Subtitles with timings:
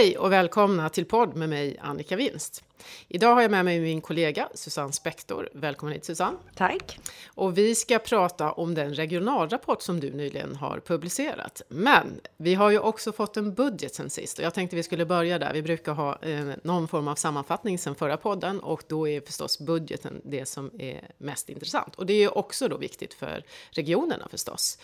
[0.00, 2.64] Hej och välkomna till podd med mig Annika Winst.
[3.08, 5.48] Idag har jag med mig min kollega Susanne Spektor.
[5.52, 6.36] Välkommen hit Susanne.
[6.54, 6.98] Tack.
[7.26, 11.62] Och vi ska prata om den regionalrapport som du nyligen har publicerat.
[11.68, 15.06] Men vi har ju också fått en budget sen sist och jag tänkte vi skulle
[15.06, 15.52] börja där.
[15.52, 19.58] Vi brukar ha eh, någon form av sammanfattning sen förra podden och då är förstås
[19.58, 21.96] budgeten det som är mest intressant.
[21.96, 24.78] Och det är ju också då viktigt för regionerna förstås.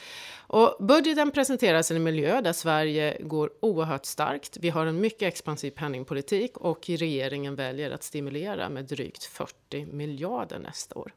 [0.49, 4.57] Och budgeten presenteras i en miljö där Sverige går oerhört starkt.
[4.61, 10.59] Vi har en mycket expansiv penningpolitik och regeringen väljer att stimulera med drygt 40 miljarder
[10.59, 11.13] nästa år.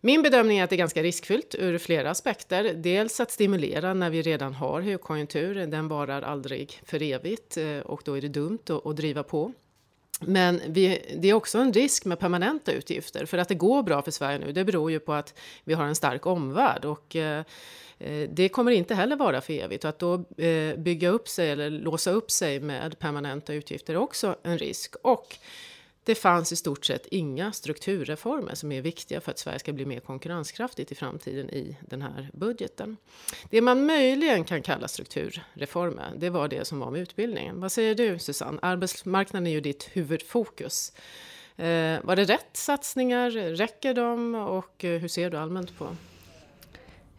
[0.00, 2.74] Min bedömning är att det är ganska riskfyllt ur flera aspekter.
[2.74, 5.54] Dels att stimulera när vi redan har högkonjunktur.
[5.54, 9.52] Den varar aldrig för evigt eh, och då är det dumt att driva på.
[10.20, 13.26] Men vi, det är också en risk med permanenta utgifter.
[13.26, 15.84] För att det går bra för Sverige nu, det beror ju på att vi har
[15.84, 16.84] en stark omvärld.
[16.84, 17.44] Och, eh,
[17.98, 20.14] eh det kommer inte heller vara för evigt och att då
[20.44, 24.94] eh, bygga upp sig eller låsa upp sig med permanenta utgifter är också en risk.
[25.02, 25.36] Och
[26.04, 29.86] det fanns i stort sett inga strukturreformer som är viktiga för att Sverige ska bli
[29.86, 32.96] mer konkurrenskraftigt i framtiden i den här budgeten.
[33.50, 37.60] Det man möjligen kan kalla strukturreformer, det var det som var med utbildningen.
[37.60, 38.58] Vad säger du Susanne?
[38.62, 40.92] Arbetsmarknaden är ju ditt huvudfokus.
[41.56, 43.30] Eh, var det rätt satsningar?
[43.30, 44.34] Räcker de?
[44.34, 45.96] Och eh, hur ser du allmänt på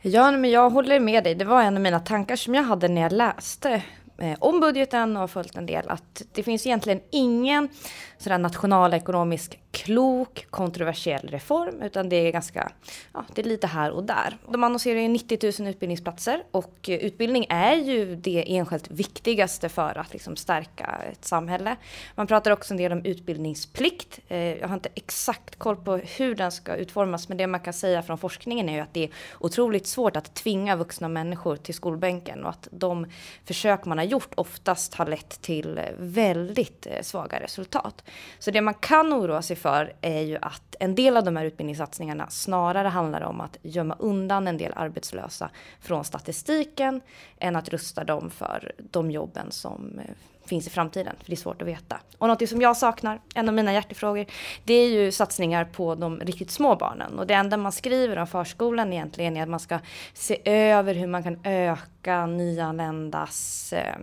[0.02, 1.36] Ja, men jag håller med dig.
[1.36, 3.84] Det var en av mina tankar som jag hade när jag läste
[4.18, 5.90] eh, om budgeten och har följt en del.
[5.90, 7.70] Att det finns egentligen ingen
[8.18, 12.72] sådär nationalekonomisk klok, kontroversiell reform, utan det är ganska,
[13.14, 14.38] ja, det är lite här och där.
[14.50, 20.14] De annonserar ju 90 000 utbildningsplatser och utbildning är ju det enskilt viktigaste för att
[20.14, 21.76] liksom stärka ett samhälle.
[22.16, 24.20] Man pratar också en del om utbildningsplikt.
[24.28, 27.74] Eh, jag har inte exakt koll på hur den ska utformas, men det man kan
[27.74, 31.76] säga från forskningen är ju att det är otroligt svårt att tvinga vuxna människor till
[31.76, 33.08] skolbänken och att de
[33.46, 38.04] försök man har gjort oftast har lett till väldigt eh, svaga resultat.
[38.40, 41.46] Så det man kan oroa sig för är ju att en del av de här
[41.46, 45.50] utbildningssatsningarna snarare handlar om att gömma undan en del arbetslösa
[45.80, 47.02] från statistiken
[47.40, 50.16] än att rusta dem för de jobben som eh,
[50.48, 51.16] finns i framtiden.
[51.20, 52.00] För det är svårt att veta.
[52.18, 54.26] Och något som jag saknar, en av mina hjärtefrågor,
[54.64, 57.20] det är ju satsningar på de riktigt små barnen.
[57.20, 59.80] Och det enda man skriver om förskolan egentligen är att man ska
[60.14, 63.96] se över hur man kan öka nyanländas eh,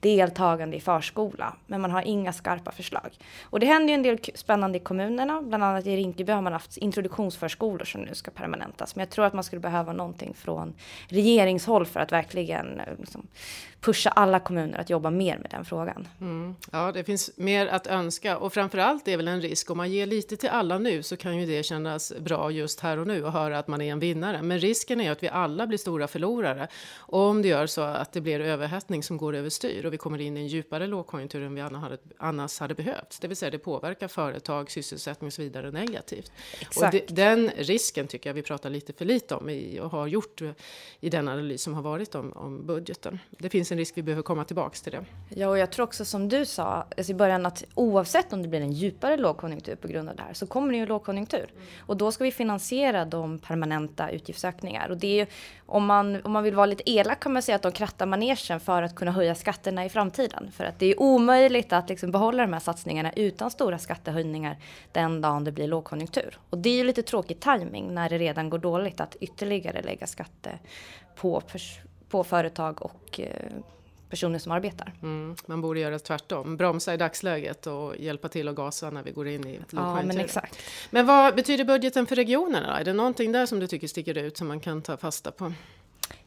[0.00, 1.54] deltagande i förskola.
[1.66, 3.10] Men man har inga skarpa förslag.
[3.42, 5.42] Och det händer ju en del spännande i kommunerna.
[5.42, 8.96] Bland annat i Rinkeby har man haft introduktionsförskolor som nu ska permanentas.
[8.96, 10.74] Men jag tror att man skulle behöva någonting från
[11.08, 13.26] regeringshåll för att verkligen eh, liksom,
[13.82, 16.08] pusha alla kommuner att jobba mer med den frågan.
[16.20, 16.56] Mm.
[16.72, 20.06] Ja, det finns mer att önska och framförallt är väl en risk om man ger
[20.06, 23.32] lite till alla nu så kan ju det kännas bra just här och nu och
[23.32, 24.42] höra att man är en vinnare.
[24.42, 28.20] Men risken är att vi alla blir stora förlorare om det gör så att det
[28.20, 31.64] blir överhettning som går överstyr och vi kommer in i en djupare lågkonjunktur än vi
[32.18, 33.18] annars hade behövt.
[33.20, 36.32] Det vill säga det påverkar företag, sysselsättning och så vidare negativt.
[36.60, 36.94] Exakt.
[36.94, 40.06] Och det, den risken tycker jag vi pratar lite för lite om i, och har
[40.06, 40.42] gjort
[41.00, 43.18] i den analys som har varit om, om budgeten.
[43.30, 45.04] Det finns en risk vi behöver komma tillbaks till det.
[45.28, 48.48] Ja, och jag tror också som du sa alltså i början att oavsett om det
[48.48, 51.50] blir en djupare lågkonjunktur på grund av det här så kommer det ju lågkonjunktur.
[51.52, 51.66] Mm.
[51.86, 54.88] Och då ska vi finansiera de permanenta utgiftsökningar.
[54.88, 55.26] Och det är ju,
[55.66, 58.60] om man, om man vill vara lite elak kan man säga att de krattar manegen
[58.60, 60.50] för att kunna höja skatterna i framtiden.
[60.52, 64.56] För att det är omöjligt att liksom behålla de här satsningarna utan stora skattehöjningar
[64.92, 66.38] den dagen det blir lågkonjunktur.
[66.50, 70.06] Och det är ju lite tråkig timing när det redan går dåligt att ytterligare lägga
[70.06, 70.60] skatter
[71.16, 71.40] på
[72.12, 73.52] på företag och eh,
[74.10, 74.92] personer som arbetar.
[75.02, 79.10] Mm, man borde göra tvärtom, bromsa i dagsläget och hjälpa till att gasa när vi
[79.10, 80.58] går in i Ja, men exakt.
[80.90, 82.80] Men vad betyder budgeten för regionerna?
[82.80, 85.52] Är det någonting där som du tycker sticker ut som man kan ta fasta på?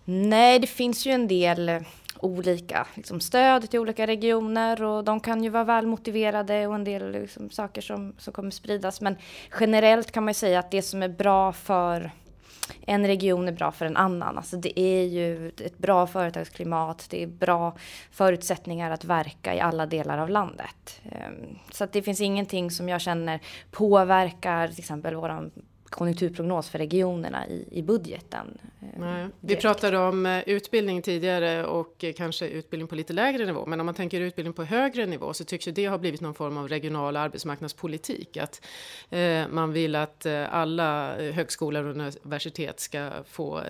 [0.06, 1.84] Nej, det finns ju en del
[2.20, 6.84] olika liksom, stöd till olika regioner och de kan ju vara väl motiverade och en
[6.84, 9.02] del liksom, saker som, som kommer spridas.
[9.02, 9.16] Men
[9.60, 12.12] generellt kan man säga att det som är bra för
[12.86, 14.38] en region är bra för en annan.
[14.38, 17.76] Alltså det är ju ett bra företagsklimat, det är bra
[18.12, 21.02] förutsättningar att verka i alla delar av landet.
[21.12, 23.40] Ehm, så att det finns ingenting som jag känner
[23.72, 25.52] påverkar till exempel våran
[25.96, 28.58] konjunkturprognos för regionerna i, i budgeten.
[28.82, 29.28] Eh, Nej.
[29.40, 33.66] Vi pratade om eh, utbildning tidigare och eh, kanske utbildning på lite lägre nivå.
[33.66, 36.34] Men om man tänker utbildning på högre nivå så tycks ju det ha blivit någon
[36.34, 38.38] form av regional arbetsmarknadspolitik.
[38.38, 38.66] Att
[39.10, 43.62] eh, man vill att alla högskolor och universitet ska få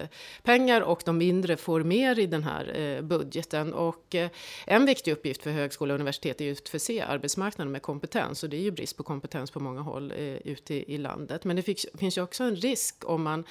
[0.44, 3.74] pengar och de mindre får mer i den här eh, budgeten.
[3.74, 4.30] Och eh,
[4.66, 8.50] en viktig uppgift för högskola och universitet är ju att förse arbetsmarknaden med kompetens och
[8.50, 10.13] det är ju brist på kompetens på många håll
[10.44, 11.44] ute i, i landet.
[11.44, 11.63] Men det
[11.98, 13.44] finns finns ju också en risk om man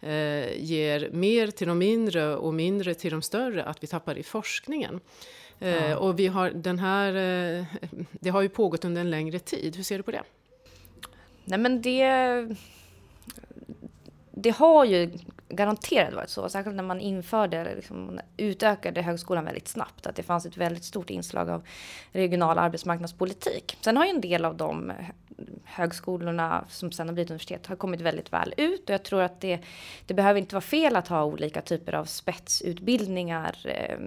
[0.00, 4.22] eh, ger mer till de mindre och mindre till de större, att vi tappar i
[4.22, 5.00] forskningen.
[5.60, 5.92] Eh.
[5.92, 7.64] Och vi har den här, eh,
[8.20, 9.76] det har ju pågått under en längre tid.
[9.76, 10.22] Hur ser du på det?
[11.44, 12.56] Nej men det...
[14.34, 15.10] Det har ju
[15.48, 20.46] garanterat varit så, särskilt när man införde, liksom, utökade högskolan väldigt snabbt, att det fanns
[20.46, 21.62] ett väldigt stort inslag av
[22.12, 23.76] regional arbetsmarknadspolitik.
[23.80, 24.92] Sen har ju en del av de
[25.64, 29.40] högskolorna som sen har blivit universitet har kommit väldigt väl ut och jag tror att
[29.40, 29.60] det,
[30.06, 33.98] det behöver inte vara fel att ha olika typer av spetsutbildningar eh,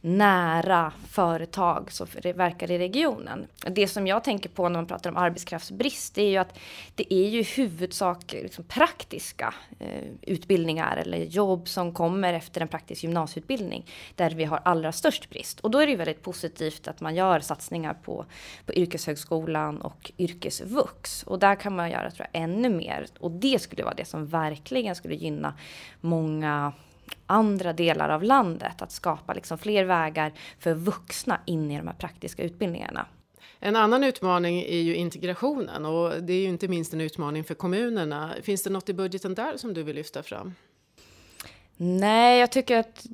[0.00, 3.46] nära företag som verkar i regionen.
[3.70, 6.58] Det som jag tänker på när man pratar om arbetskraftsbrist det är ju att
[6.94, 13.02] det är ju huvudsak liksom, praktiska eh, utbildningar eller jobb som kommer efter en praktisk
[13.02, 15.60] gymnasieutbildning där vi har allra störst brist.
[15.60, 18.24] Och då är det ju väldigt positivt att man gör satsningar på,
[18.66, 21.22] på yrkeshögskolan och yrkesvux komvux.
[21.22, 23.06] Och där kan man göra tror jag, ännu mer.
[23.20, 25.54] Och det skulle vara det som verkligen skulle gynna
[26.00, 26.72] många
[27.26, 28.82] andra delar av landet.
[28.82, 33.06] Att skapa liksom fler vägar för vuxna in i de här praktiska utbildningarna.
[33.60, 37.54] En annan utmaning är ju integrationen och det är ju inte minst en utmaning för
[37.54, 38.30] kommunerna.
[38.42, 40.54] Finns det något i budgeten där som du vill lyfta fram?
[41.76, 43.06] Nej, jag tycker att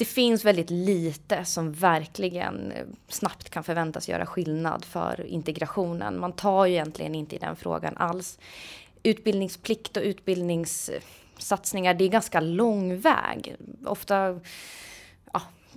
[0.00, 6.20] det finns väldigt lite som verkligen eh, snabbt kan förväntas göra skillnad för integrationen.
[6.20, 8.38] Man tar ju egentligen inte i den frågan alls.
[9.02, 13.56] Utbildningsplikt och utbildningssatsningar, det är ganska lång väg.
[13.84, 14.40] Ofta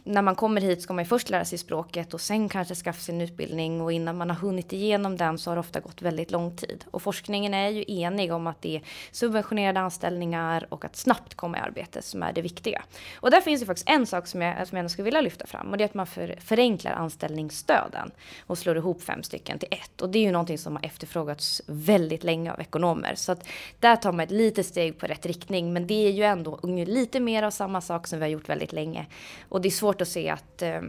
[0.03, 2.99] när man kommer hit ska man ju först lära sig språket och sen kanske skaffa
[2.99, 6.01] sig en utbildning och innan man har hunnit igenom den så har det ofta gått
[6.01, 6.85] väldigt lång tid.
[6.91, 11.57] Och forskningen är ju enig om att det är subventionerade anställningar och att snabbt komma
[11.57, 12.83] i arbete som är det viktiga.
[13.15, 15.71] Och där finns det faktiskt en sak som jag, som jag skulle vilja lyfta fram
[15.71, 18.11] och det är att man för, förenklar anställningsstöden
[18.47, 20.01] och slår ihop fem stycken till ett.
[20.01, 23.15] Och det är ju någonting som har efterfrågats väldigt länge av ekonomer.
[23.15, 23.47] Så att
[23.79, 27.19] där tar man ett litet steg på rätt riktning men det är ju ändå lite
[27.19, 29.05] mer av samma sak som vi har gjort väldigt länge.
[29.49, 30.81] Och det är svårt svårt att se att eh,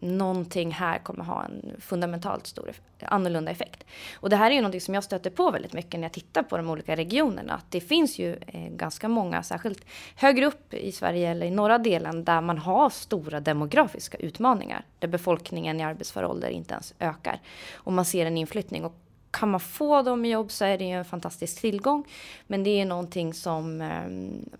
[0.00, 3.84] någonting här kommer ha en fundamentalt stor annorlunda effekt.
[4.20, 6.42] Och det här är ju någonting som jag stöter på väldigt mycket när jag tittar
[6.42, 7.54] på de olika regionerna.
[7.54, 9.84] Att det finns ju eh, ganska många, särskilt
[10.16, 14.84] högre upp i Sverige eller i norra delen, där man har stora demografiska utmaningar.
[14.98, 17.40] Där befolkningen i arbetsför ålder inte ens ökar.
[17.74, 18.84] Och man ser en inflyttning.
[18.84, 18.94] Och
[19.30, 22.04] kan man få dem i jobb så är det ju en fantastisk tillgång.
[22.46, 24.50] Men det är någonting som, ehm,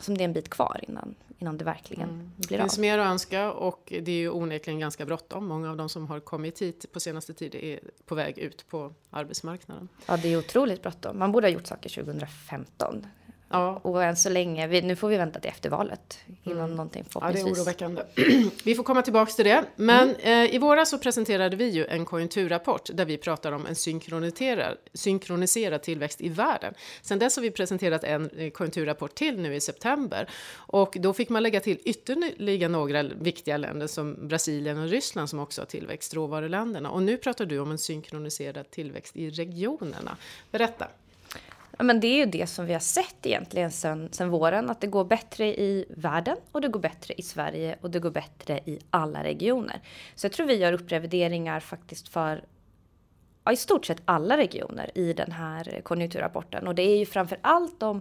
[0.00, 2.30] som det är en bit kvar innan, innan det verkligen mm.
[2.36, 2.64] blir av.
[2.64, 5.46] Det finns mer att önska och det är ju onekligen ganska bråttom.
[5.46, 8.94] Många av de som har kommit hit på senaste tiden är på väg ut på
[9.10, 9.88] arbetsmarknaden.
[10.06, 11.18] Ja, det är otroligt bråttom.
[11.18, 13.06] Man borde ha gjort saker 2015.
[13.52, 13.80] Ja.
[13.82, 16.70] Och än så länge, vi, nu får vi vänta till efter valet innan mm.
[16.70, 17.44] någonting förhoppningsvis.
[17.46, 18.02] Ja, det är oroväckande.
[18.64, 19.64] vi får komma tillbaks till det.
[19.76, 20.46] Men mm.
[20.48, 24.76] eh, i våras så presenterade vi ju en konjunkturrapport där vi pratar om en synkroniserad,
[24.94, 26.74] synkroniserad tillväxt i världen.
[27.02, 31.28] Sen dess har vi presenterat en eh, konjunkturrapport till nu i september och då fick
[31.28, 36.14] man lägga till ytterligare några viktiga länder som Brasilien och Ryssland som också har tillväxt,
[36.14, 36.90] råvaruländerna.
[36.90, 40.16] Och nu pratar du om en synkroniserad tillväxt i regionerna.
[40.50, 40.88] Berätta.
[41.78, 44.80] Ja, men det är ju det som vi har sett egentligen sen, sen våren, att
[44.80, 48.60] det går bättre i världen och det går bättre i Sverige och det går bättre
[48.64, 49.80] i alla regioner.
[50.14, 52.44] Så jag tror vi gör upprevideringar faktiskt för
[53.44, 56.68] ja, i stort sett alla regioner i den här konjunkturrapporten.
[56.68, 58.00] Och det är ju framför allt de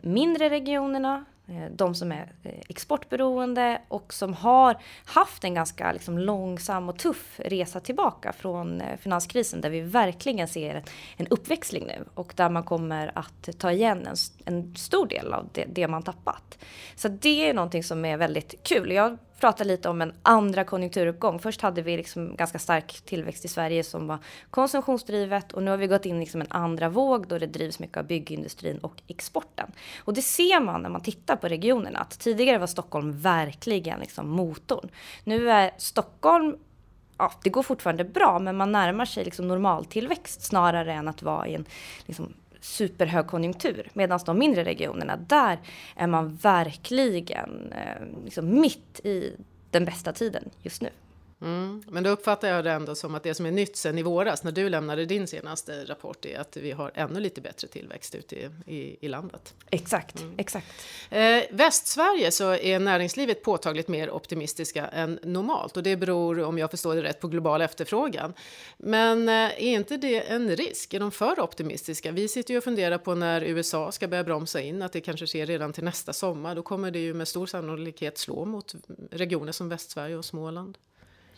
[0.00, 6.18] mindre regionerna Eh, de som är eh, exportberoende och som har haft en ganska liksom
[6.18, 10.82] långsam och tuff resa tillbaka från eh, finanskrisen där vi verkligen ser
[11.16, 15.48] en uppväxling nu och där man kommer att ta igen en, en stor del av
[15.52, 16.58] det, det, man tappat.
[16.96, 18.92] Så det är någonting som är väldigt kul.
[18.92, 21.38] Jag pratar lite om en andra konjunkturuppgång.
[21.38, 24.18] Först hade vi liksom ganska stark tillväxt i Sverige som var
[24.50, 27.78] konsumtionsdrivet och nu har vi gått in i liksom en andra våg då det drivs
[27.78, 29.72] mycket av byggindustrin och exporten.
[29.98, 34.28] Och det ser man när man tittar på regionerna att tidigare var Stockholm verkligen liksom
[34.28, 34.88] motorn.
[35.24, 36.56] Nu är Stockholm
[37.18, 41.46] Ja, det går fortfarande bra, men man närmar sig liksom normaltillväxt snarare än att vara
[41.46, 41.64] i en
[42.06, 43.88] liksom, superhögkonjunktur.
[43.92, 45.58] Medan de mindre regionerna, där
[45.96, 49.36] är man verkligen eh, liksom mitt i
[49.70, 50.88] den bästa tiden just nu.
[51.40, 51.82] Mm.
[51.86, 54.44] Men då uppfattar jag det ändå som att det som är nytt sen i våras
[54.44, 58.36] när du lämnade din senaste rapport är att vi har ännu lite bättre tillväxt ute
[58.36, 59.54] i, i, i landet.
[59.70, 60.34] Exakt, mm.
[60.38, 60.66] exakt.
[61.10, 66.70] Eh, Västsverige så är näringslivet påtagligt mer optimistiska än normalt och det beror, om jag
[66.70, 68.34] förstår det rätt, på global efterfrågan.
[68.76, 70.94] Men eh, är inte det en risk?
[70.94, 72.12] Är de för optimistiska?
[72.12, 75.26] Vi sitter ju och funderar på när USA ska börja bromsa in, att det kanske
[75.26, 76.54] sker redan till nästa sommar.
[76.54, 78.74] Då kommer det ju med stor sannolikhet slå mot
[79.10, 80.78] regioner som Västsverige och Småland.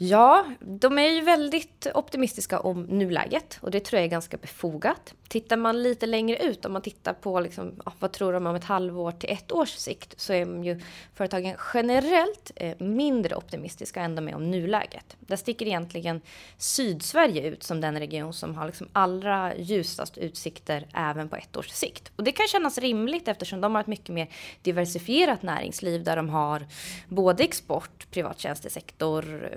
[0.00, 5.14] Ja, de är ju väldigt optimistiska om nuläget och det tror jag är ganska befogat.
[5.28, 8.64] Tittar man lite längre ut, om man tittar på liksom, vad tror de om ett
[8.64, 10.80] halvår till ett års sikt, så är ju
[11.14, 15.16] företagen generellt eh, mindre optimistiska än de är om nuläget.
[15.20, 16.20] Där sticker egentligen
[16.58, 21.68] Sydsverige ut som den region som har liksom allra ljusast utsikter även på ett års
[21.70, 22.12] sikt.
[22.16, 24.28] Och det kan kännas rimligt eftersom de har ett mycket mer
[24.62, 26.66] diversifierat näringsliv där de har
[27.08, 29.50] både export, privat tjänstesektor,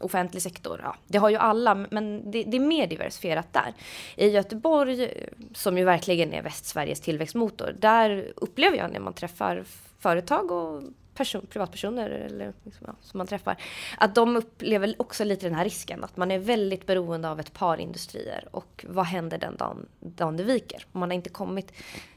[0.00, 0.80] offentlig sektor.
[0.84, 3.74] Ja, det har ju alla, men det, det, är mer diversifierat där.
[4.16, 9.64] I Göteborg, som ju verkligen är Västsveriges tillväxtmotor, där upplever jag när man träffar
[9.98, 10.82] företag och
[11.14, 13.56] person, privatpersoner eller liksom, ja, som man träffar,
[13.98, 17.52] att de upplever också lite den här risken att man är väldigt beroende av ett
[17.52, 20.86] par industrier och vad händer den dagen, dagen det viker?
[20.92, 21.72] Man har inte kommit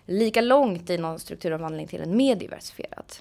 [0.05, 3.13] lika långt i någon strukturomvandling till en mer diversifierad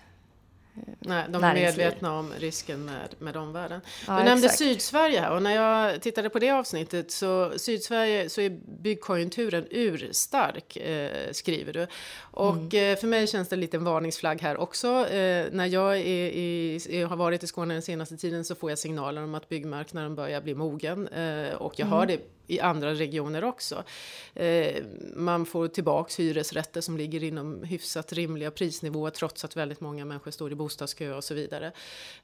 [1.07, 3.81] Nej, de är medvetna om risken med, med omvärlden.
[4.07, 4.59] Ja, du nämnde exakt.
[4.59, 8.51] Sydsverige här och när jag tittade på det avsnittet så Sydsverige så är
[8.83, 11.87] byggkonjunkturen urstark, eh, skriver du.
[12.21, 12.93] Och mm.
[12.93, 14.89] eh, för mig känns det en liten varningsflagg här också.
[15.09, 18.79] Eh, när jag är i, har varit i Skåne den senaste tiden så får jag
[18.79, 21.99] signaler om att byggmarknaden börjar bli mogen eh, och jag mm.
[21.99, 23.85] hör det i andra regioner också.
[24.35, 24.85] Eh,
[25.15, 30.31] man får tillbaks hyresrätter som ligger inom hyfsat rimliga prisnivåer trots att väldigt många människor
[30.31, 31.73] står i bostadskö och så vidare.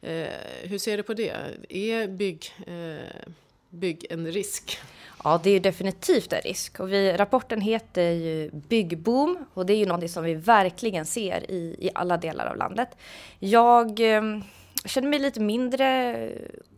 [0.00, 0.28] Eh,
[0.62, 1.36] hur ser du på det?
[1.68, 3.32] Är bygg, eh,
[3.70, 4.78] bygg en risk?
[5.24, 6.80] Ja, det är definitivt en risk.
[6.80, 11.50] Och vi, rapporten heter ju Byggboom och det är ju någonting som vi verkligen ser
[11.50, 12.88] i, i alla delar av landet.
[13.38, 14.22] Jag eh,
[14.82, 16.28] jag känner mig lite mindre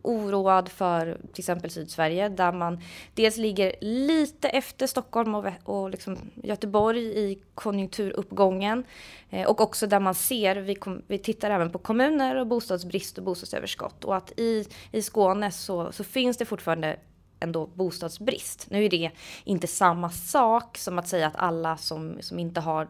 [0.01, 2.79] oroad för till exempel Sydsverige där man
[3.13, 8.83] dels ligger lite efter Stockholm och, och liksom Göteborg i konjunkturuppgången
[9.29, 13.17] eh, och också där man ser, vi, kom, vi tittar även på kommuner och bostadsbrist
[13.17, 16.97] och bostadsöverskott och att i, i Skåne så, så finns det fortfarande
[17.43, 18.67] ändå bostadsbrist.
[18.69, 19.11] Nu är det
[19.43, 22.87] inte samma sak som att säga att alla som, som inte har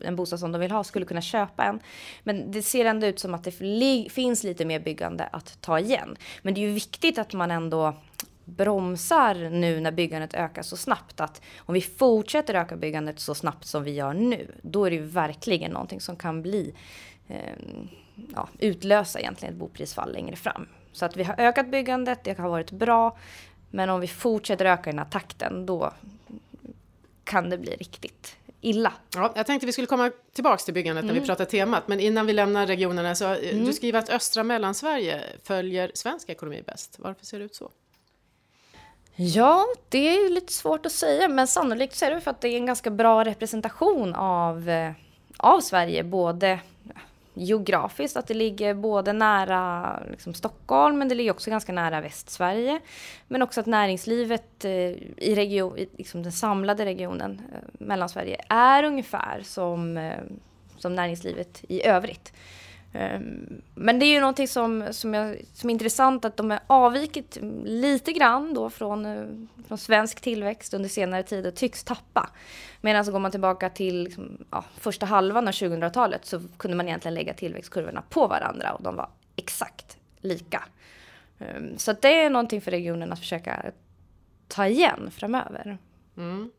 [0.00, 1.80] en bostad som de vill ha skulle kunna köpa en.
[2.22, 3.52] Men det ser ändå ut som att det
[4.10, 6.16] finns lite mer byggande att ta igen.
[6.42, 7.94] Men det är ju viktigt att man ändå
[8.44, 11.20] bromsar nu när byggandet ökar så snabbt.
[11.20, 14.96] Att om vi fortsätter öka byggandet så snabbt som vi gör nu, då är det
[14.96, 16.74] ju verkligen någonting som kan bli
[17.28, 17.54] eh,
[18.34, 20.66] ja, utlösa egentligen ett boprisfall längre fram.
[20.92, 23.16] Så att vi har ökat byggandet, det har varit bra.
[23.74, 25.92] Men om vi fortsätter öka den här takten, då
[27.24, 28.92] kan det bli riktigt illa.
[29.14, 31.06] Ja, jag tänkte vi skulle komma tillbaks till byggandet mm.
[31.06, 31.26] när vi mm.
[31.26, 33.64] pratar temat, men innan vi lämnar regionerna så eh, mm.
[33.64, 36.96] du skriver att östra Mellansverige följer svensk ekonomi bäst.
[36.98, 37.70] Varför ser det ut så?
[39.16, 42.48] Ja, det är lite svårt att säga, men sannolikt så är det för att det
[42.48, 44.92] är en ganska bra representation av, eh,
[45.36, 46.60] av Sverige, både
[47.34, 52.80] geografiskt, att det ligger både nära liksom, Stockholm men det ligger också ganska nära Västsverige.
[53.28, 58.84] Men också att näringslivet eh, i, region, i liksom den samlade regionen, eh, Mellansverige, är
[58.84, 60.20] ungefär som, eh,
[60.78, 62.32] som näringslivet i övrigt.
[62.94, 66.60] Ehm, men det är ju någonting som, som, jag, som är intressant att de har
[66.66, 69.24] avvikit lite grann då från, eh,
[69.68, 72.30] från svensk tillväxt under senare tid och tycks tappa.
[72.80, 76.88] Medan så går man tillbaka till liksom, ja, första halvan av 2000-talet så kunde man
[76.88, 80.64] egentligen lägga tillväxtkurvorna på varandra och de var exakt lika.
[81.38, 83.72] Ehm, så det är någonting för regionen att försöka
[84.48, 85.78] ta igen framöver.
[86.16, 86.50] Mm.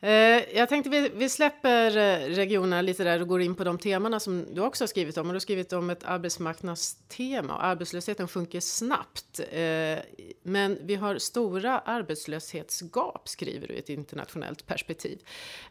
[0.00, 0.10] Eh,
[0.56, 4.20] jag tänkte vi, vi släpper eh, regionerna lite där och går in på de temana
[4.20, 5.26] som du också har skrivit om.
[5.26, 7.58] Och du har skrivit om ett arbetsmarknadstema.
[7.58, 9.40] Arbetslösheten sjunker snabbt.
[9.50, 9.98] Eh,
[10.42, 15.18] men vi har stora arbetslöshetsgap, skriver du i ett internationellt perspektiv.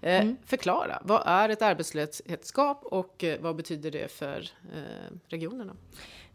[0.01, 0.37] Mm.
[0.45, 4.49] Förklara, vad är ett arbetslöshetsgap och vad betyder det för
[5.27, 5.75] regionerna?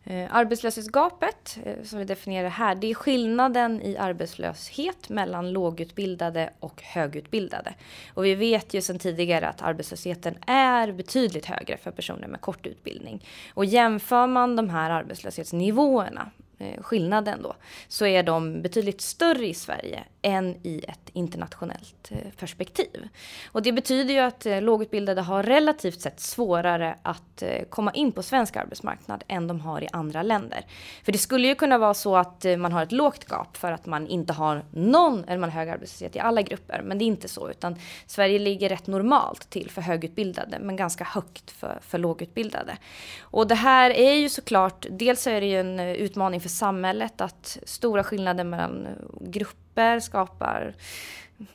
[0.04, 6.82] Eh, arbetslöshetsgapet, eh, som vi definierar här, det är skillnaden i arbetslöshet mellan lågutbildade och
[6.82, 7.74] högutbildade.
[8.14, 12.66] Och vi vet ju sedan tidigare att arbetslösheten är betydligt högre för personer med kort
[12.66, 13.24] utbildning.
[13.54, 16.30] Och jämför man de här arbetslöshetsnivåerna
[16.60, 17.54] Eh, skillnaden då,
[17.88, 23.08] så är de betydligt större i Sverige än i ett internationellt eh, perspektiv.
[23.52, 28.22] Och det betyder ju att eh, lågutbildade har relativt sett svårare att komma in på
[28.22, 30.64] svensk arbetsmarknad än de har i andra länder.
[31.04, 33.86] För det skulle ju kunna vara så att man har ett lågt gap för att
[33.86, 37.06] man inte har någon, eller man har hög arbetslöshet i alla grupper, men det är
[37.06, 37.76] inte så, utan
[38.06, 42.76] Sverige ligger rätt normalt till för högutbildade, men ganska högt för, för lågutbildade.
[43.20, 47.58] Och det här är ju såklart, dels är det ju en utmaning för samhället att
[47.62, 48.88] stora skillnader mellan
[49.20, 50.74] grupper skapar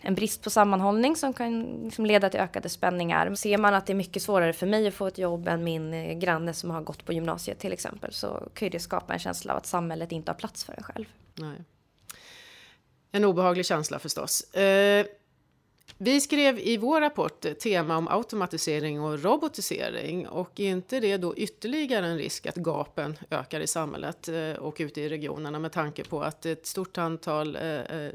[0.01, 3.35] en brist på sammanhållning som kan liksom leda till ökade spänningar.
[3.35, 6.19] Ser man att det är mycket svårare för mig att få ett jobb än min
[6.19, 9.53] granne som har gått på gymnasiet till exempel så kan ju det skapa en känsla
[9.53, 11.05] av att samhället inte har plats för en själv.
[11.35, 11.57] Nej.
[13.11, 14.53] En obehaglig känsla förstås.
[14.53, 15.05] Eh,
[15.97, 21.35] vi skrev i vår rapport tema om automatisering och robotisering och är inte det då
[21.35, 26.03] ytterligare en risk att gapen ökar i samhället eh, och ute i regionerna med tanke
[26.03, 28.11] på att ett stort antal eh, eh,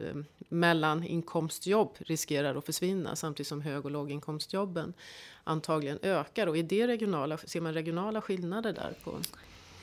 [0.48, 4.94] mellaninkomstjobb riskerar att försvinna samtidigt som hög och låginkomstjobben
[5.44, 6.46] antagligen ökar.
[6.46, 9.12] Och i det regionala ser man regionala skillnader där på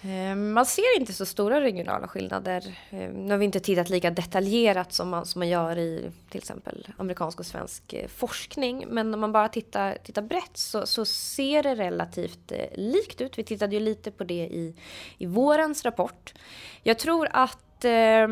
[0.02, 2.80] Ehm, man ser inte så stora regionala skillnader.
[2.90, 6.38] Ehm, nu har vi inte tittat lika detaljerat som man, som man gör i till
[6.38, 8.86] exempel amerikansk och svensk eh, forskning.
[8.88, 13.38] Men om man bara tittar, tittar brett så, så ser det relativt eh, likt ut.
[13.38, 14.76] Vi tittade ju lite på det i,
[15.18, 16.34] i vårens rapport.
[16.84, 18.28] Jag tror att eh,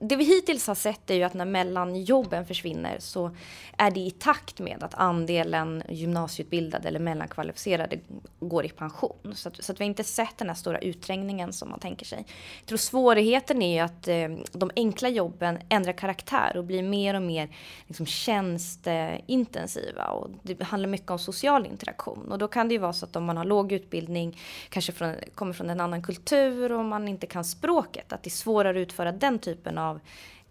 [0.00, 3.36] det vi hittills har sett är ju att när mellanjobben försvinner så
[3.78, 7.98] är det i takt med att andelen gymnasieutbildade eller mellankvalificerade
[8.40, 9.32] går i pension.
[9.34, 12.06] Så att, så att vi har inte sett den här stora utträngningen som man tänker
[12.06, 12.24] sig.
[12.60, 17.14] Jag tror svårigheten är ju att eh, de enkla jobben ändrar karaktär och blir mer
[17.14, 17.48] och mer
[17.86, 20.04] liksom, tjänsteintensiva.
[20.04, 22.32] Och det handlar mycket om social interaktion.
[22.32, 25.14] Och då kan det ju vara så att om man har låg utbildning, kanske från,
[25.34, 28.82] kommer från en annan kultur och man inte kan språket, att det är svårare att
[28.82, 30.00] utföra den typen av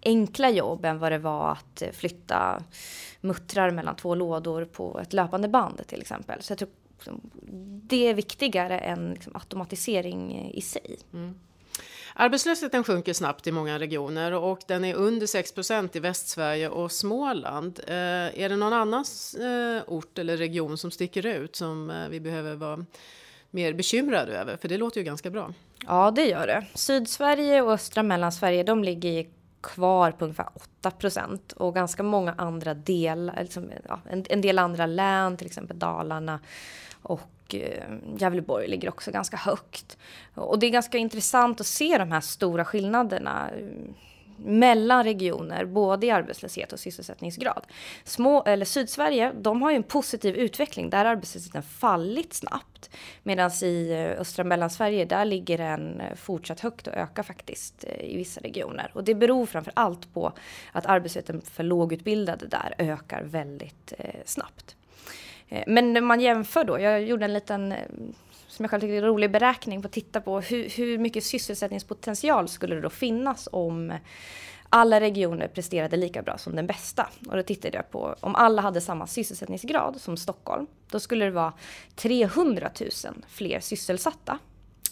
[0.03, 2.63] enkla jobb än vad det var att eh, flytta
[3.21, 6.41] muttrar mellan två lådor på ett löpande band till exempel.
[6.41, 7.21] Så jag tror liksom,
[7.87, 10.97] det är viktigare än liksom automatisering i sig.
[11.13, 11.39] Mm.
[12.17, 17.79] Arbetslösheten sjunker snabbt i många regioner och den är under 6% i Västsverige och Småland.
[17.87, 17.93] Eh,
[18.41, 19.05] är det någon annan
[19.39, 22.85] eh, ort eller region som sticker ut som eh, vi behöver vara
[23.55, 24.57] mer bekymrade över?
[24.57, 25.53] För det låter ju ganska bra.
[25.85, 26.65] Ja, det gör det.
[26.73, 29.25] Sydsverige och östra Mellansverige, de ligger
[29.61, 30.47] kvar på ungefär
[30.79, 35.47] 8 procent och ganska många andra delar, liksom, ja, en, en, del andra län, till
[35.47, 36.39] exempel Dalarna
[37.01, 37.83] och eh,
[38.17, 39.97] Gävleborg ligger också ganska högt.
[40.33, 43.49] Och det är ganska intressant att se de här stora skillnaderna
[44.37, 47.65] mellan regioner, både i arbetslöshet och sysselsättningsgrad.
[48.03, 50.89] Små, eller Sydsverige, de har ju en positiv utveckling.
[50.89, 52.89] Där har arbetslösheten fallit snabbt.
[53.23, 58.05] Medan i eh, östra Mellansverige, där ligger den eh, fortsatt högt och ökar faktiskt eh,
[58.05, 58.91] i vissa regioner.
[58.93, 60.33] Och det beror framför allt på
[60.71, 63.93] att arbetslösheten för lågutbildade där ökar väldigt
[64.25, 64.75] snabbt.
[65.67, 67.73] Men när man jämför då, jag gjorde en liten
[68.55, 71.23] som jag själv tycker är en rolig beräkning på att titta på hur, hur mycket
[71.23, 73.93] sysselsättningspotential skulle det då finnas om
[74.69, 77.09] alla regioner presterade lika bra som den bästa.
[77.27, 80.67] Och då tittade jag på om alla hade samma sysselsättningsgrad som Stockholm.
[80.89, 81.53] Då skulle det vara
[81.95, 82.89] 300 000
[83.27, 84.39] fler sysselsatta.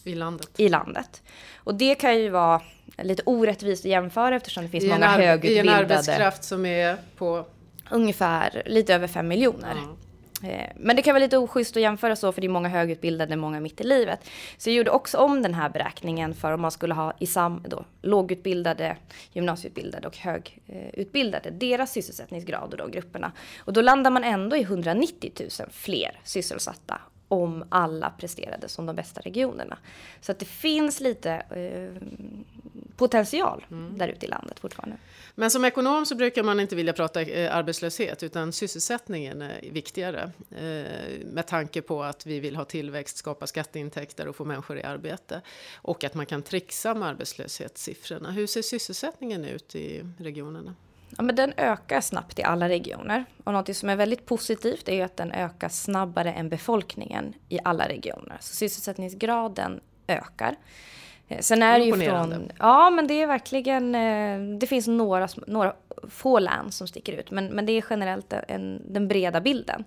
[0.04, 0.49] I landet.
[0.58, 1.21] I landet.
[1.56, 2.62] Och det kan ju vara
[2.97, 5.67] lite orättvist att jämföra eftersom det finns många högutbildade.
[5.67, 7.45] I en arbetskraft som är på?
[7.91, 9.71] Ungefär lite över 5 miljoner.
[9.71, 9.95] Mm.
[10.43, 13.36] Eh, men det kan vara lite oschysst att jämföra så för det är många högutbildade,
[13.36, 14.19] många mitt i livet.
[14.58, 17.63] Så jag gjorde också om den här beräkningen för om man skulle ha i sam,
[17.67, 18.97] då, lågutbildade,
[19.34, 23.32] gymnasieutbildade och högutbildade, deras sysselsättningsgrad och de grupperna.
[23.58, 27.01] Och då landar man ändå i 190 000 fler sysselsatta
[27.34, 29.78] om alla presterade som de bästa regionerna.
[30.22, 32.04] Så att det finns lite eh,
[32.96, 33.98] potential mm.
[33.98, 34.98] där ute i landet fortfarande.
[35.36, 40.32] Men som ekonom så brukar man inte vilja prata eh, arbetslöshet utan sysselsättningen är viktigare.
[40.52, 44.84] Eh, med tanke på att vi vill ha tillväxt, skapa skatteintäkter och få människor i
[44.84, 45.41] arbete.
[45.76, 48.32] Och att man kan trixa med arbetslöshetssiffrorna.
[48.32, 50.76] Hur ser sysselsättningen ut i regionerna?
[51.17, 53.26] Ja, men den ökar snabbt i alla regioner.
[53.43, 57.88] Och något som är väldigt positivt är att den ökar snabbare än befolkningen i alla
[57.88, 58.38] regioner.
[58.39, 60.56] Så sysselsättningsgraden ökar.
[61.27, 62.51] Eh, sen är det ju från...
[62.59, 63.95] Ja, men det är verkligen...
[63.95, 65.73] Eh, det finns några, några
[66.09, 69.83] få län som sticker ut, men, men det är generellt en, den breda bilden.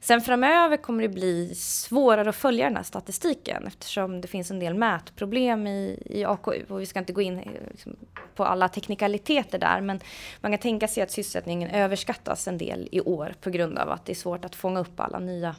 [0.00, 4.58] Sen framöver kommer det bli svårare att följa den här statistiken eftersom det finns en
[4.58, 7.96] del mätproblem i, i AKU och vi ska inte gå in eh, liksom,
[8.34, 10.00] på alla teknikaliteter där, men
[10.40, 14.06] man kan tänka sig att sysselsättningen överskattas en del i år på grund av att
[14.06, 15.54] det är svårt att fånga upp alla nya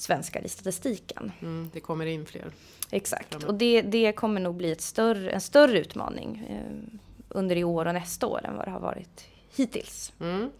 [0.00, 1.32] svenskar i statistiken.
[1.40, 2.52] Mm, det kommer in fler.
[2.90, 7.64] Exakt, och det, det kommer nog bli ett större, en större utmaning eh, under i
[7.64, 9.24] år och nästa år än vad det har varit
[9.58, 10.12] hittills.
[10.20, 10.50] Mm.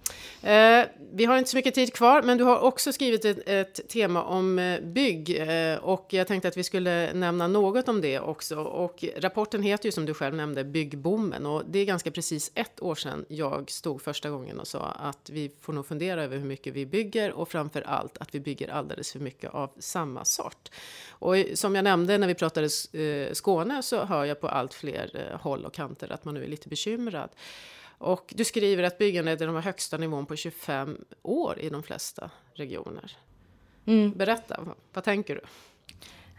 [0.43, 3.89] Eh, vi har inte så mycket tid kvar, men du har också skrivit ett, ett
[3.89, 8.21] tema om eh, bygg eh, och jag tänkte att vi skulle nämna något om det
[8.21, 8.59] också.
[8.61, 12.83] Och rapporten heter ju som du själv nämnde Byggboomen och det är ganska precis ett
[12.83, 16.47] år sedan jag stod första gången och sa att vi får nog fundera över hur
[16.47, 20.71] mycket vi bygger och framför allt att vi bygger alldeles för mycket av samma sort.
[21.11, 25.11] Och som jag nämnde när vi pratade eh, Skåne så hör jag på allt fler
[25.15, 27.31] eh, håll och kanter att man nu är lite bekymrad.
[27.99, 32.31] Och du skriver att byggandet är den högsta nivån på 25 år i de flesta
[32.55, 33.17] regioner.
[33.87, 34.13] Mm.
[34.17, 34.61] Berätta,
[34.93, 35.41] vad, tänker du?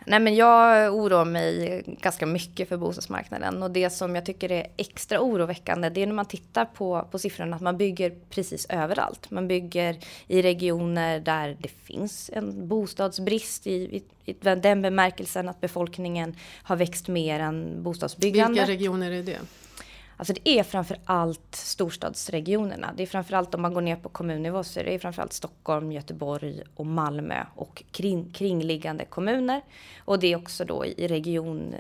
[0.06, 4.68] Nej, men jag oroar mig ganska mycket för bostadsmarknaden och det som jag tycker är
[4.78, 9.32] extra oroväckande det är när man tittar på, på siffrorna att man bygger precis överallt.
[9.32, 15.62] Man bygger i regioner där det finns en bostadsbrist i, i, i den bemärkelsen att
[15.62, 18.70] befolkningen har växt mer än bostadsbyggandet.
[18.70, 19.40] Vilka regioner är det?
[20.20, 22.94] Alltså det är framför allt storstadsregionerna.
[22.98, 25.34] Det är framför allt om man går ner på kommunnivå så är det framför allt
[25.34, 29.62] Stockholm, Göteborg och Malmö och kring, kringliggande kommuner.
[30.06, 31.74] Och det är också då i regionvis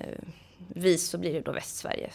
[0.83, 2.09] eh, så blir det då Västsverige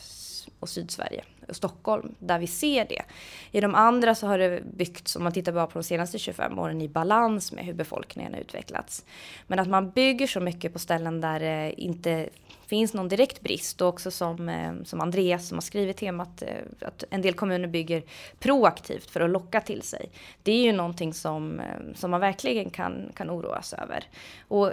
[0.61, 3.03] och Sydsverige Stockholm där vi ser det.
[3.51, 6.59] I de andra så har det byggts, om man tittar bara på de senaste 25
[6.59, 9.05] åren, i balans med hur befolkningen har utvecklats.
[9.47, 12.29] Men att man bygger så mycket på ställen där det inte
[12.67, 16.49] finns någon direkt brist och också som, eh, som Andreas som har skrivit temat eh,
[16.81, 18.03] att en del kommuner bygger
[18.39, 20.11] proaktivt för att locka till sig.
[20.43, 24.05] Det är ju någonting som, eh, som man verkligen kan, kan oroas över.
[24.49, 24.73] Och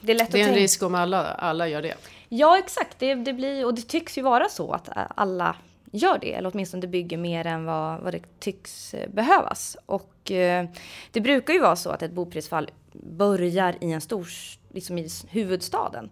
[0.00, 1.94] det är, lätt det är en risk om alla, alla gör det.
[2.28, 5.56] Ja exakt, det, det blir, och det tycks ju vara så att alla
[5.92, 9.76] gör det, eller åtminstone bygger mer än vad, vad det tycks eh, behövas.
[9.86, 10.66] Och eh,
[11.10, 14.28] det brukar ju vara så att ett boprisfall börjar i en stor,
[14.68, 16.10] liksom i huvudstaden.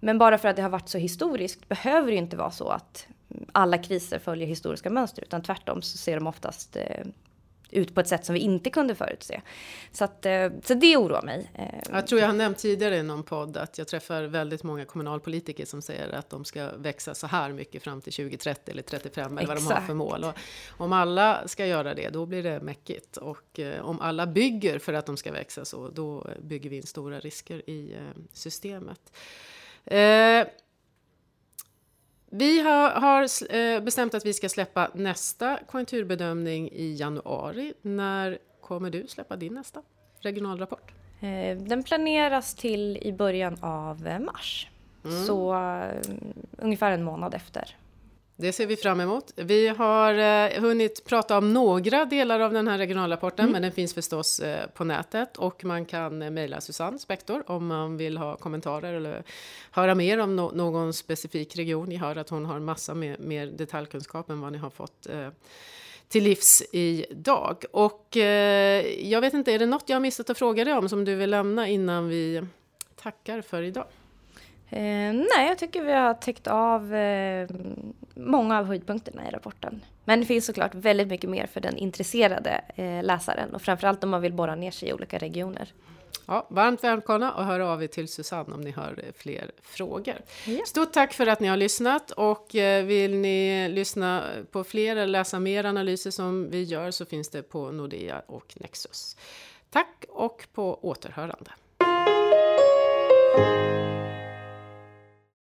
[0.00, 3.06] Men bara för att det har varit så historiskt behöver det inte vara så att
[3.52, 7.06] alla kriser följer historiska mönster, utan tvärtom så ser de oftast eh,
[7.72, 9.40] ut på ett sätt som vi inte kunde förutse.
[9.92, 11.50] Så, att, eh, så det oroar mig.
[11.54, 14.84] Eh, jag tror jag har nämnt tidigare i någon podd att jag träffar väldigt många
[14.84, 19.38] kommunalpolitiker som säger att de ska växa så här mycket fram till 2030 eller 35
[19.38, 19.62] eller Exakt.
[19.62, 20.24] vad de har för mål.
[20.24, 20.34] Och
[20.84, 23.16] om alla ska göra det, då blir det mäckigt.
[23.16, 27.20] Och om alla bygger för att de ska växa så, då bygger vi in stora
[27.20, 27.96] risker i
[28.32, 29.12] systemet.
[32.30, 37.74] Eh, vi har, har eh, bestämt att vi ska släppa nästa konjunkturbedömning i januari.
[37.82, 39.82] När kommer du släppa din nästa
[40.20, 40.92] regionalrapport?
[41.20, 44.68] Eh, den planeras till i början av mars.
[45.04, 45.24] Mm.
[45.24, 45.56] Så
[46.58, 47.76] ungefär en månad efter.
[48.40, 49.32] Det ser vi fram emot.
[49.36, 53.52] Vi har eh, hunnit prata om några delar av den här regionalrapporten, mm.
[53.52, 57.66] men den finns förstås eh, på nätet och man kan eh, mejla Susanne Spektor om
[57.66, 59.22] man vill ha kommentarer eller
[59.70, 61.88] höra mer om no någon specifik region.
[61.88, 65.28] Ni hör att hon har massa mer, mer detaljkunskap än vad ni har fått eh,
[66.08, 67.64] till livs idag.
[67.72, 70.88] Och eh, jag vet inte, är det något jag har missat att fråga dig om
[70.88, 72.42] som du vill lämna innan vi
[72.96, 73.86] tackar för idag?
[74.70, 77.48] Eh, nej, jag tycker vi har täckt av eh,
[78.14, 79.80] många av höjdpunkterna i rapporten.
[80.04, 84.10] Men det finns såklart väldigt mycket mer för den intresserade eh, läsaren och framförallt om
[84.10, 85.72] man vill borra ner sig i olika regioner.
[86.26, 90.16] Ja, varmt välkomna och hör av er till Susanne om ni har eh, fler frågor.
[90.46, 90.64] Ja.
[90.66, 95.06] Stort tack för att ni har lyssnat och eh, vill ni lyssna på fler eller
[95.06, 99.16] läsa mer analyser som vi gör så finns det på Nordea och Nexus.
[99.70, 101.50] Tack och på återhörande.